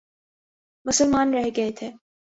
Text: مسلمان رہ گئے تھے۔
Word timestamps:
مسلمان 0.85 1.33
رہ 1.33 1.49
گئے 1.57 1.71
تھے۔ 1.71 1.89